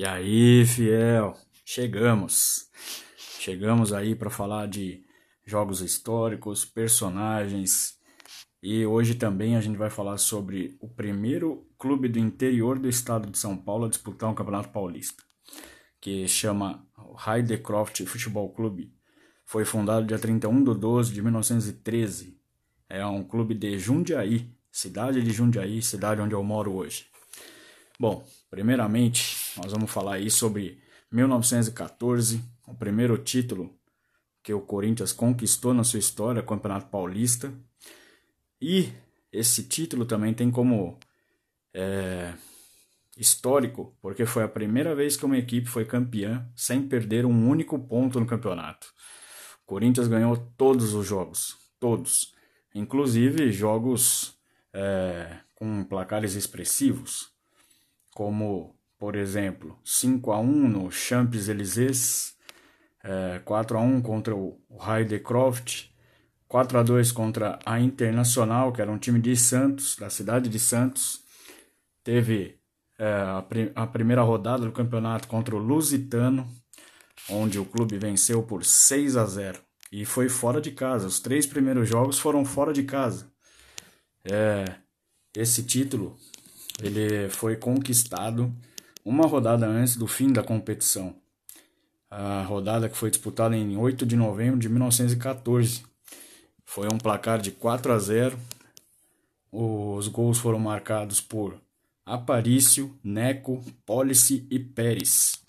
[0.00, 2.70] E aí, fiel, chegamos.
[3.38, 5.04] Chegamos aí para falar de
[5.44, 7.98] jogos históricos, personagens.
[8.62, 13.30] E hoje também a gente vai falar sobre o primeiro clube do interior do estado
[13.30, 15.22] de São Paulo a disputar um Campeonato Paulista,
[16.00, 16.82] que chama
[17.26, 18.94] Heidecroft Futebol Clube.
[19.44, 22.40] Foi fundado dia 31 de 12 de 1913.
[22.88, 27.04] É um clube de Jundiaí, cidade de Jundiaí, cidade onde eu moro hoje.
[28.00, 33.74] Bom, primeiramente, nós vamos falar aí sobre 1914, o primeiro título
[34.42, 37.52] que o Corinthians conquistou na sua história, Campeonato Paulista.
[38.60, 38.92] E
[39.32, 40.98] esse título também tem como
[41.74, 42.32] é,
[43.16, 47.78] histórico, porque foi a primeira vez que uma equipe foi campeã sem perder um único
[47.78, 48.86] ponto no campeonato.
[49.62, 52.34] O Corinthians ganhou todos os jogos, todos,
[52.74, 54.38] inclusive jogos
[54.72, 57.30] é, com placares expressivos
[58.14, 62.34] como, por exemplo, 5 a 1 no Champs-Élysées,
[63.02, 65.86] é, 4 a 1 contra o Heidecroft,
[66.46, 70.58] 4 a 2 contra a Internacional, que era um time de Santos, da cidade de
[70.58, 71.24] Santos.
[72.04, 72.60] Teve
[72.98, 76.46] é, a, prim a primeira rodada do campeonato contra o Lusitano,
[77.30, 79.58] onde o clube venceu por 6 a 0
[79.90, 81.06] e foi fora de casa.
[81.06, 83.32] Os três primeiros jogos foram fora de casa.
[84.22, 84.74] É,
[85.34, 86.18] esse título
[86.82, 88.54] ele foi conquistado
[89.04, 91.14] uma rodada antes do fim da competição.
[92.10, 95.82] A rodada que foi disputada em 8 de novembro de 1914.
[96.64, 98.38] Foi um placar de 4 a 0.
[99.52, 101.60] Os gols foram marcados por
[102.04, 105.40] Aparício, Neco, Policy e Pérez.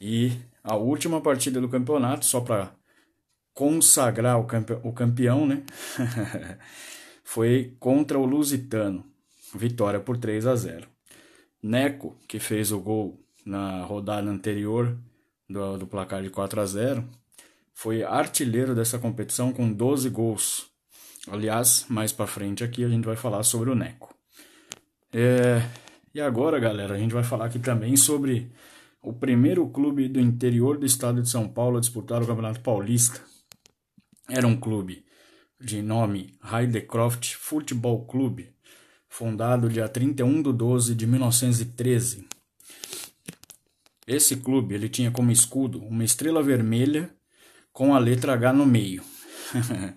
[0.00, 2.72] E a última partida do campeonato, só para
[3.54, 5.62] consagrar o, campe o campeão, né?
[7.24, 9.04] foi contra o Lusitano
[9.54, 10.91] vitória por 3 a 0.
[11.62, 14.98] Neco, que fez o gol na rodada anterior
[15.48, 17.08] do, do placar de 4 a 0,
[17.72, 20.66] foi artilheiro dessa competição com 12 gols.
[21.28, 24.14] Aliás, mais para frente aqui a gente vai falar sobre o Neco.
[25.12, 25.62] É,
[26.14, 28.50] e agora, galera, a gente vai falar aqui também sobre
[29.00, 33.20] o primeiro clube do interior do estado de São Paulo a disputar o Campeonato Paulista.
[34.28, 35.04] Era um clube
[35.60, 38.50] de nome Heidecroft Futebol Clube,
[39.12, 42.26] fundado dia 31 de 12 de 1913.
[44.06, 47.14] Esse clube ele tinha como escudo uma estrela vermelha
[47.74, 49.04] com a letra H no meio.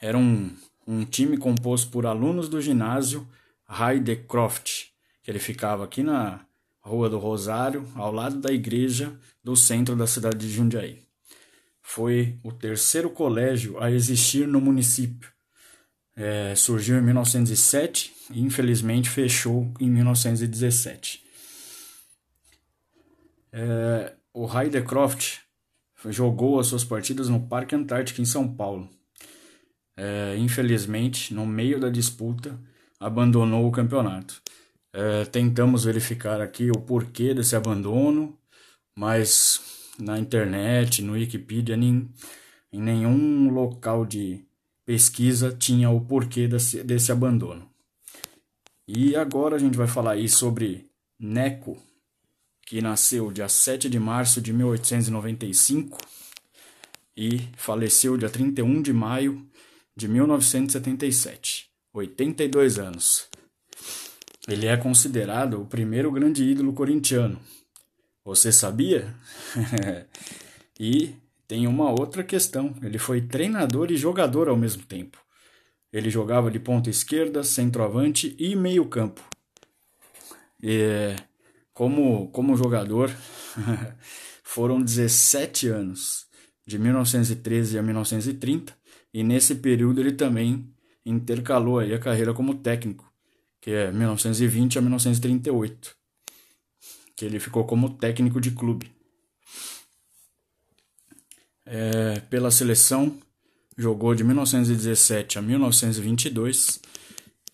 [0.00, 0.50] Era um,
[0.84, 3.24] um time composto por alunos do ginásio
[3.70, 4.86] Heidecroft,
[5.22, 6.44] que ele ficava aqui na
[6.80, 11.04] Rua do Rosário, ao lado da igreja do centro da cidade de Jundiaí.
[11.80, 15.33] Foi o terceiro colégio a existir no município
[16.16, 21.22] é, surgiu em 1907 e infelizmente fechou em 1917.
[23.52, 25.38] É, o Heidecroft
[26.06, 28.88] jogou as suas partidas no Parque Antártico em São Paulo.
[29.96, 32.58] É, infelizmente, no meio da disputa,
[32.98, 34.42] abandonou o campeonato.
[34.92, 38.38] É, tentamos verificar aqui o porquê desse abandono,
[38.94, 39.60] mas
[39.98, 42.08] na internet, no Wikipedia, nem,
[42.72, 44.44] em nenhum local de
[44.84, 47.68] pesquisa tinha o porquê desse, desse abandono.
[48.86, 50.86] E agora a gente vai falar aí sobre
[51.18, 51.78] Neco,
[52.66, 55.98] que nasceu dia 7 de março de 1895
[57.16, 59.46] e faleceu dia 31 de maio
[59.96, 63.28] de 1977, 82 anos.
[64.46, 67.40] Ele é considerado o primeiro grande ídolo corintiano.
[68.24, 69.14] Você sabia?
[70.78, 71.14] e
[71.46, 72.74] tem uma outra questão.
[72.82, 75.18] Ele foi treinador e jogador ao mesmo tempo.
[75.92, 79.22] Ele jogava de ponta esquerda, centroavante e meio-campo.
[81.72, 83.10] Como, como jogador,
[84.42, 86.26] foram 17 anos,
[86.66, 88.76] de 1913 a 1930,
[89.12, 90.72] e nesse período ele também
[91.04, 93.12] intercalou aí a carreira como técnico,
[93.60, 95.96] que é 1920 a 1938,
[97.14, 98.90] que ele ficou como técnico de clube
[101.66, 103.18] é, pela seleção,
[103.76, 106.80] jogou de 1917 a 1922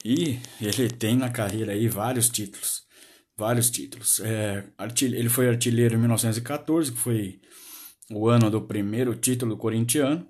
[0.05, 2.85] e ele tem na carreira aí vários títulos,
[3.37, 4.21] vários títulos.
[4.21, 4.65] É,
[5.03, 7.41] ele foi artilheiro em 1914, que foi
[8.11, 10.27] o ano do primeiro título corintiano,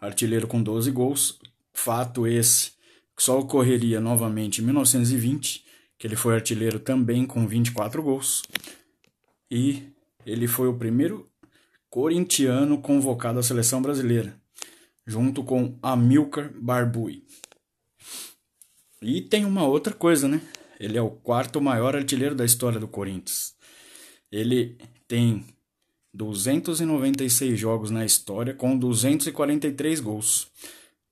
[0.00, 1.38] artilheiro com 12 gols.
[1.72, 2.72] Fato esse
[3.16, 5.64] que só ocorreria novamente em 1920,
[5.98, 8.42] que ele foi artilheiro também com 24 gols.
[9.50, 9.84] E
[10.26, 11.30] ele foi o primeiro
[11.94, 14.34] corintiano convocado à seleção brasileira,
[15.06, 17.22] junto com Amilcar Barbui.
[19.00, 20.40] E tem uma outra coisa, né?
[20.80, 23.54] Ele é o quarto maior artilheiro da história do Corinthians.
[24.28, 24.76] Ele
[25.06, 25.46] tem
[26.12, 30.48] 296 jogos na história com 243 gols.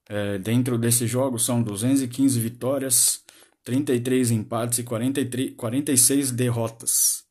[0.08, 3.22] É, dentro desses jogos são 215 vitórias,
[3.62, 7.22] 33 empates e 43, 46 derrotas.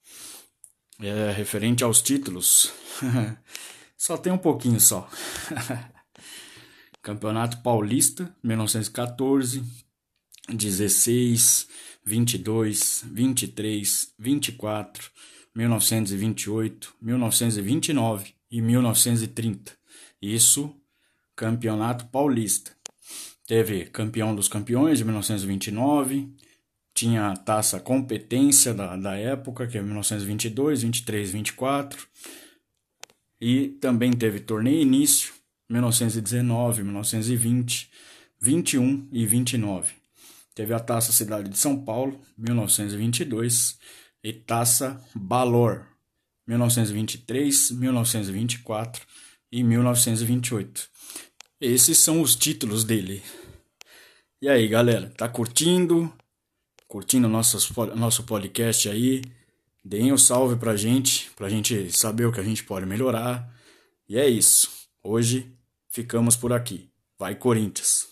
[1.01, 2.71] É, referente aos títulos,
[3.97, 5.09] só tem um pouquinho só.
[7.01, 9.63] Campeonato Paulista, 1914,
[10.47, 11.67] 16,
[12.05, 15.11] 22, 23, 24,
[15.55, 19.71] 1928, 1929 e 1930.
[20.21, 20.75] Isso,
[21.35, 22.71] Campeonato Paulista.
[23.47, 26.31] Teve campeão dos campeões de 1929,
[26.93, 32.07] tinha a taça competência da, da época, que é 1922, 23, 24.
[33.39, 35.33] E também teve torneio início,
[35.69, 37.89] 1919, 1920,
[38.39, 39.93] 21 e 29.
[40.53, 43.79] Teve a Taça Cidade de São Paulo, 1922,
[44.23, 45.87] e Taça Balor,
[46.45, 49.05] 1923, 1924
[49.51, 50.89] e 1928.
[51.59, 53.23] Esses são os títulos dele.
[54.41, 56.11] E aí, galera, tá curtindo?
[56.91, 59.21] Curtindo nossos, nosso podcast aí?
[59.81, 63.49] Deem um salve pra gente, pra gente saber o que a gente pode melhorar.
[64.09, 64.69] E é isso.
[65.01, 65.49] Hoje
[65.87, 66.89] ficamos por aqui.
[67.17, 68.10] Vai, Corinthians!